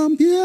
[0.00, 0.39] campeón.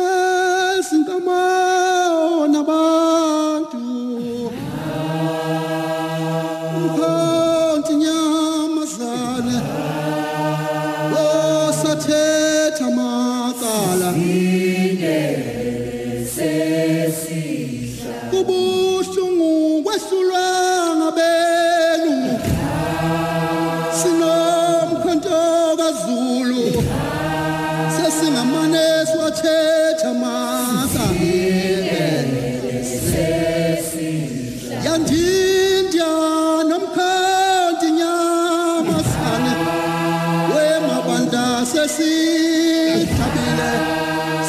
[41.87, 43.71] Sesithabile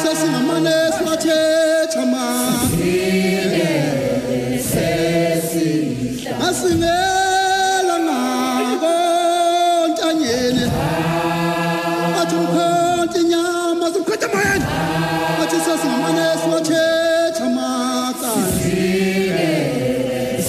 [0.01, 2.67] sesingamane siwathetha masa
[6.49, 8.93] asingela ngako
[9.87, 10.65] ntanyeni.
[12.21, 14.65] Athi umkhonti nyama zimkhonti moyeni.
[15.43, 18.47] Athi sesingamane siwathetha macala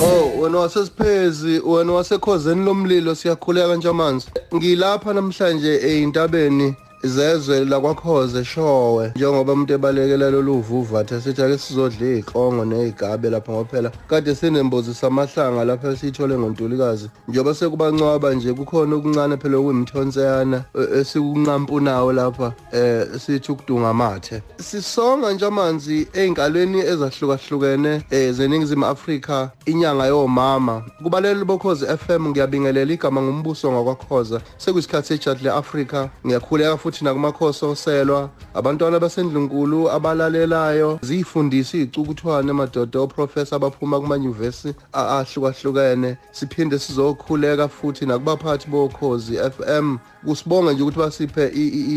[0.02, 4.26] Oh wena wasesiphezi wena wasekhozeni lomlilo siyakhuleka kanje amanzi.
[4.54, 12.64] Ngilapha namhlanje eintabeni zezwe lakwakhoze showe njengoba umuntu ebalekela lolu vuvatha sithi ake sizodla izihlongo
[12.64, 17.10] nezigabe lapha ngophela kade sinembozi samahlanga lapha siyithole ngontulikazi.
[17.28, 25.32] Njengoba sekubancwaba nje kukhona okuncane phela okuyimthonseyana e- esikunqampunawo lapha eh sithi ukudunga amathe sisonga
[25.32, 30.82] nje amanzi einkalweni ezahlukahlukene eh zeningizimu Afrika inyanga yomama.
[31.02, 39.00] Kubaleli bokhozi FM ngiyabingelela igama ngumbuso ngakwaKhoza sekuyisikhathi ejadle Africa ngiyakhuleka futhi nakumakhosi oselwa abantwana
[39.00, 40.98] basendlunkulu abalalelayo.
[41.02, 46.16] Zifundisa izicukuthwane madoda oprofessor abaphuma kumanyuvesi ahlukahlukene.
[46.32, 51.48] Siphinde sizokhuleka futhi nakubaphathi bokhozi FM kusibonga nje ukuthi basiphe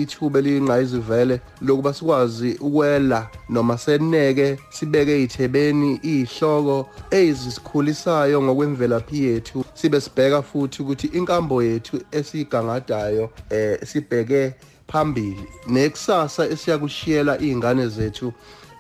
[0.02, 9.66] ithuba eliyingqayizivele lokuba sikwazi ukwela noma seneke sibeke ey'thebeni iy'hloko ezisikhulisayo ngokwemvelaphi yethu.
[9.74, 14.54] Sibe sibheka futhi ukuthi inkambo yethu esiyigangadayo eh sibheke
[14.92, 15.48] phambili.
[15.68, 18.34] Nekusasa esiyakushiyela iy'ngane zethu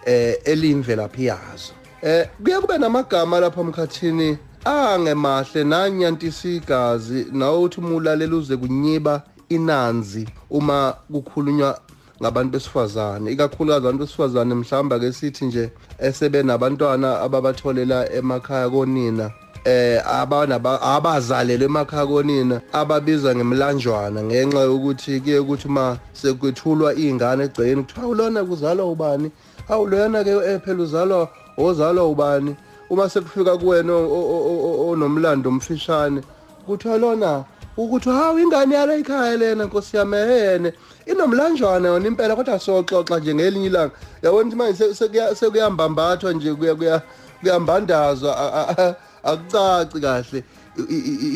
[0.05, 1.73] eh eliyimvelaphi yazo.
[2.01, 10.93] Eh kuye kube namagama lapha emkhathini angemahle nanyantisa igazi nawuthi umulalela uze kunyiba inanzi uma
[11.11, 11.79] kukhulunywa
[12.21, 13.31] ngabantu besifazane.
[13.31, 19.31] Ikakhulukazi abantu besifazane mhlawumbe ake sithi nje esebe nabantwana ababatholela emakhaya konina.
[19.65, 27.83] Eh abanaba abazalelwe emakhaya konina ababiza ngemlanjwana ngenxa yokuthi kuye ukuthi uma sekwethulwa izingane egcekeni
[27.83, 29.31] kuthiwa ulona kuzalwa ubani?
[29.69, 32.55] Awu loyana ke phela uzalwa ozalwa ubani?
[32.89, 36.21] Uma sekufika kuwena o- o- o- o- onomlando omfishane
[36.65, 37.43] kuthiwa lona
[37.77, 40.73] ukuthi hawu ingane yala ekhaya lena nkosi yami ehene
[41.05, 43.93] inomlanjwana yona impela kodwa soxoxa nje ngelinye ilanga.
[44.23, 47.01] Yabona ukuthi manje se- sekuya- sekuyambambathwa nje kuya kuya
[47.41, 50.43] kuyambandazwa a- a- a- akucaci kahle.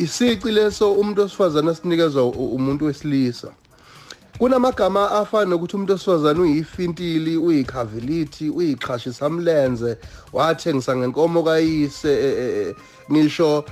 [0.02, 3.48] Isici leso umuntu osifazana sinikezwa umuntu wesilisa.
[4.38, 9.96] Kunamagama afana nokuthi umuntu osifazane uyifintili uyikhavilithi uyiqhashisamlenze
[10.32, 12.74] wathengisa ngenkomo kayise e- e- e-
[13.12, 13.64] ngisho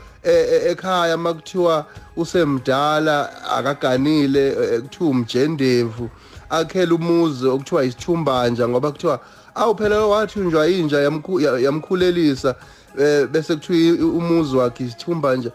[0.70, 1.86] ekhaya makuthiwa
[2.16, 6.10] usemdala akaganile kuthiwa umjendevu
[6.50, 9.20] akhela umuzi okuthiwa isithumbanja ngoba kuthiwa
[9.54, 12.54] awu phela wathunjwa inja yamkhu- ya- yamkhulelisa.
[12.99, 15.50] Eh, bese kuthiwa umuzi wakhe isithumbanja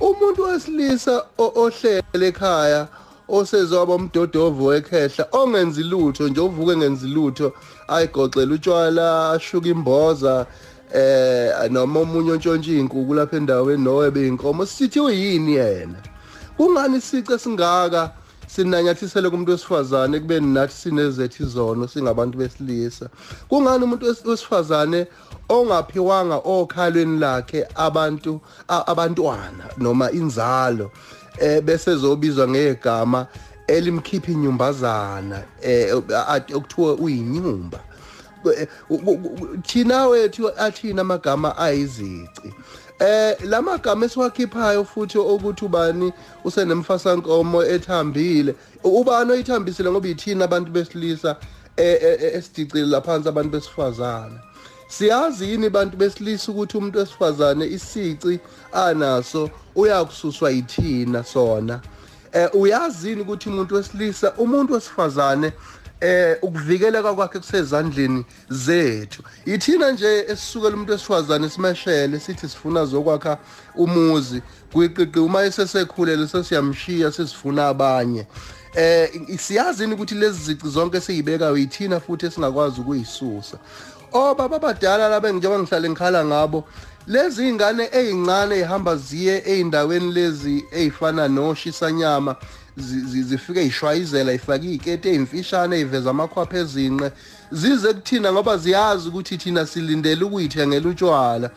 [0.00, 2.88] umuntu wesilisa ohlele ekhaya
[3.28, 7.52] osezoba umdodovo wekhehla ongenzi lutho nje uvuke ngenzi lutho
[7.88, 10.46] ayigoxela utshwala ashuka imboza
[10.94, 15.98] eh noma omunye ontshontsha izinkukhu lapha endaweni nowebe inkomo sithi uyini yena?
[16.56, 18.10] Kungani isice singaka
[18.54, 23.08] sinanyathisele kumuntu wesifazane kubeni nathi sinezethu izono singabantu besilisa.
[23.48, 25.06] Kungani umuntu wes- wesifazane
[25.48, 30.90] ongaphiwanga okhalweni lakhe abantu a- abantwana noma inzalo
[31.38, 33.26] eh bese zobizwa ngegama
[33.66, 35.94] elimkhipha inyumbazana eh
[36.28, 37.80] ati- okuthiwa uyinyumba?
[38.56, 42.54] Eh, u- u- u- thina wethu athina amagama ayizici.
[43.00, 46.12] Eh lamagama esiwakhiphayo futhi ukuthi ubani
[46.44, 48.54] usenemfasankomo ethambile.
[48.84, 51.36] Ubani oyithambisile ngoba ithina abantu besilisa
[51.76, 54.38] eh, eh, eh, esidicile laphansi abantu besifazane.
[54.88, 58.40] Siyazi yini bantu besilisa ukuthi umuntu wesifazane isici
[58.72, 61.80] anaso uyakususwa yithina sona?
[62.32, 65.52] Eh uyazini ukuthi umuntu wesilisa umuntu wesifazane
[66.00, 69.22] eh ukuvikeleka kwakhe kusezandleni zethu.
[69.44, 73.38] Ithina nje esisukela umuntu esifazane simeshele sithi sifuna zokwakha
[73.76, 74.42] umuzi.
[74.72, 78.26] Kuyiqiqi uma esesekhulele sesiyamshiya sesifuna abanye.
[78.74, 83.58] Eh siyazini ukuthi lezi zici zonke siyibeka uyithina futhi esingakwazi ukuyisusa?
[84.12, 86.64] Obaba abadala labe njengoba ngihlale ngikhala ngabo
[87.06, 92.36] lezi ingane ezincane ezihamba ziye eindaweni lezi ezifana noshisanyama
[92.80, 97.12] zifike ishwayizela ifake izikete ezimfishane eziveza amakhwapha ezinqe.
[97.52, 101.50] Zize kuthina ngoba ziyazi ukuthi thina silindele ukuyithengela utshwala.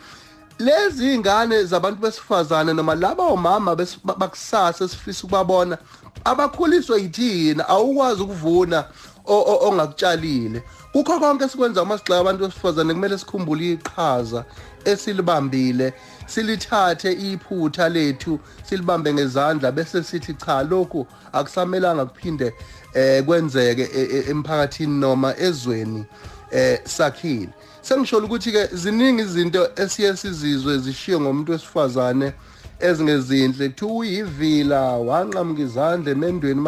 [0.58, 5.78] Lezi ingane zabantu besifazane noma laba omama bakusasa esifisa ukubabona
[6.24, 8.84] abakhuliswe yithina awukwazi ukuvuna
[9.26, 10.62] ongakutshalile.
[10.92, 14.44] Kukho konke sikwenza uma sigxeka abantu besifazane kumele sikhumbule iqhaza.
[14.84, 15.92] Esilibambile
[16.26, 22.52] silithathe iphutha lethu silibambe ngezandla bese sithi cha lokhu akusamelanga kuphinde
[22.94, 26.04] eh kwenzeke e, e, emphakathini noma ezweni
[26.50, 27.52] eh sakhile.
[27.82, 32.32] Sengisho ukuthi ke ziningi izinto esiye sizizwe zishiye ngomuntu wesifazane
[32.80, 33.68] ezingezinhle.
[33.68, 36.60] Kuthiwa uyivila wanqamuka izandla emendweni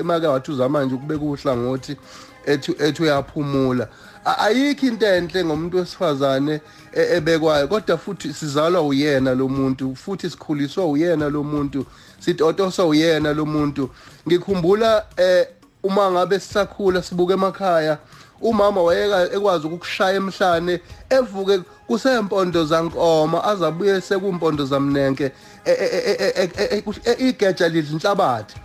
[0.00, 1.96] emake wathi uzama nje ukubeka uhlangothi
[2.46, 3.88] ethu ethu uyaphumula
[4.38, 6.60] ayikho into enhle ngomuntu wesifazane
[6.92, 11.86] e, ebekwayo kodwa futhi sizalwa uyena lo muntu futhi sikhuliswa uyena lo muntu
[12.18, 13.90] sitotoswa uyena lo muntu
[14.28, 15.46] ngikhumbula eh
[15.82, 17.98] uma ngabe sisakhula sibuka emakhaya
[18.40, 25.32] umama wayeka ekwazi ukukushaya emhlane evuke kusempondo zankoma azabuye sekumpondo zamnenke
[27.18, 28.56] igeja lidla inhlabathi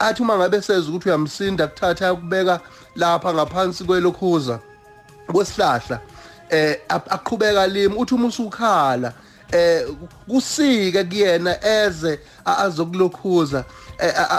[0.00, 2.60] athi uma ngabe seza ukuthi uyamsinda kuthatha ukubeka
[2.96, 4.58] lapha ngaphansi kwelokhuza
[5.32, 6.00] kwesihlahla
[6.50, 9.12] eh aqhubeka limi uthi uma usukhala
[9.52, 9.86] eh
[10.28, 13.64] kusike kuyena eze azokulokhuza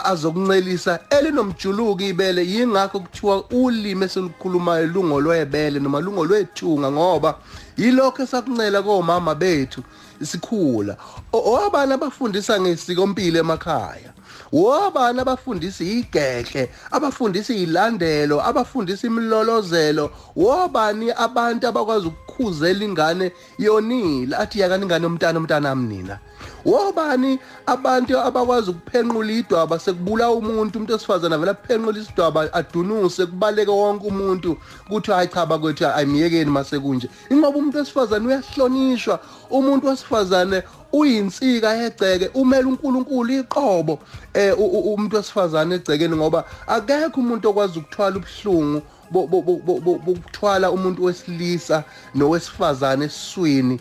[0.04, 1.00] azokuncelisa.
[1.10, 7.38] Elinomjuluko ibele yingakho kuthiwa ulimi esilikhulumayo lungolwebele noma lungolwethunga ngoba
[7.78, 9.84] yilokho esakuncela komama bethu
[10.22, 10.98] isikhula.
[11.34, 14.12] Obani abafundisa ngesikompilo emakhaya.
[14.52, 20.12] Wobani abafundisa igehle abafundisa izilandelo abafundisa imlolozelo.
[20.36, 26.20] Wobani abantu abakwazi ukukhuzela ingane yonile athi yakani ingane yomntana umntana amnina.
[26.66, 27.40] Wobani?
[27.66, 34.58] Abantu abakwazi ukuphenqula idwaba sekubula umuntu umuntu osifazana vele aphenqula isidwaba adunuse kubaleke wonke umuntu
[34.90, 37.10] kuthi hayi cha bakwethu ayimiyekeni mase kunje.
[37.30, 39.20] Ingoba umuntu wesifazane uyahlonishwa
[39.50, 40.64] umuntu wesifazane
[40.94, 44.00] uyinsika yegceke umele uNkulunkulu iqobo
[44.34, 48.82] eh umuntu wesifazane egcekeni ngoba akekho umuntu okwazi ukuthwala ubuhlungu
[49.12, 51.84] bokuthwala umuntu wesilisa
[52.16, 53.80] nowesifazane esiswini.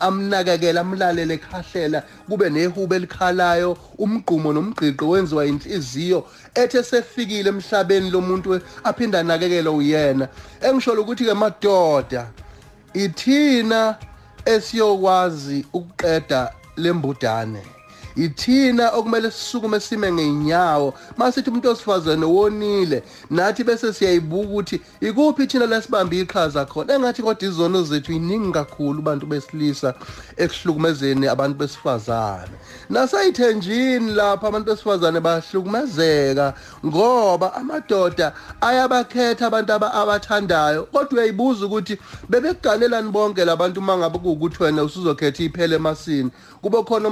[0.00, 9.20] Amnakekela amlalele ekhahlela kube nehubo elikhalayo umgqumo nomgqiqo wenziwa inhliziyo ethe sefikile emhlabeni lomuntu aphinda
[9.20, 10.28] anakekele uyena.
[10.60, 12.26] Engisholo ukuthi ke madoda
[12.94, 13.96] ithina
[14.44, 17.75] esiyokwazi ukuqeda lembudane
[18.16, 25.66] ithina okumele sisukume sime ngeinyawo masithi umuntu osifazane wonile nathi bese siyayibuka ukuthi ikuphi thina
[25.66, 26.94] lesibambe iqhaza khona?
[26.94, 29.94] Engathi kodwa izono zethu iningi kakhulu abantu besilisa
[30.36, 32.54] ekuhlukumezeni abantu besifazane.
[32.90, 36.54] Nasayithenjini lapha abantu besifazane bahlukumezeka
[36.86, 40.82] ngoba amadoda ayabakhetha abantu abathandayo.
[40.92, 41.98] Kodwa uyayibuza ukuthi
[42.28, 46.30] bebekuganelani bonke labantu mangabe kuwukuthi wena usuzokhetha iphele emasini?
[46.62, 47.10] Kube khona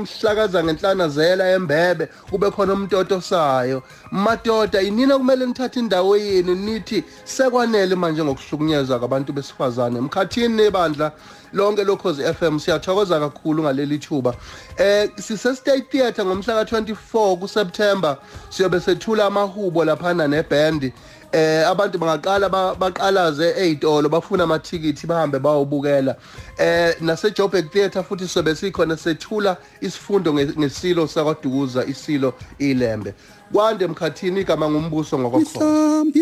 [0.95, 7.95] umhlakaza ngenhlanazela embebe kube khona umtoto sayo madoda inina kumele nithathe indawo yenu nithi sekwanele
[7.95, 9.99] manje ngokuhlukunyezwa kwabantu besifazane.
[9.99, 11.13] Emkhathini nebandla
[11.53, 14.35] lonke lokhozi FM siyathokoza kakhulu ngaleli thuba.
[14.77, 18.17] Eh sise State Theatre ngomhla ka24 kuSeptember
[18.51, 20.93] siyobe sethula amahubo laphana neband
[21.35, 22.49] eh abantu bangaqala
[22.79, 26.17] baqalaze ezitolo bafuna amathikithi bahambe bayobukela.
[26.59, 33.15] Eh nase Joburg Theatre futhi sobe sikhona sethula isifundo ngesilo sakwadukuza isilo ilembe.
[33.53, 36.21] Kwande emkhathini igama ngumbuso ngokwakho mhlawumbe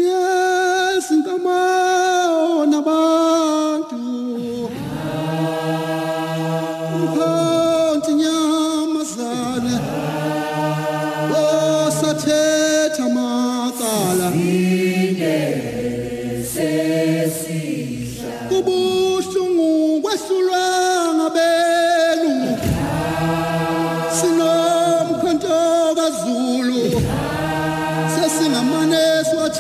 [1.09, 3.72] sinkamona ba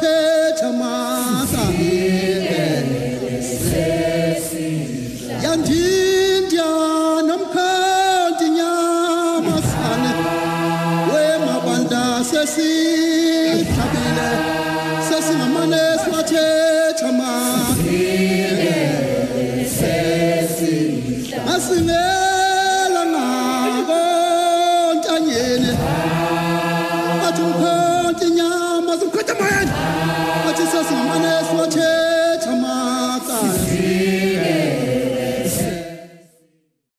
[0.03, 0.42] say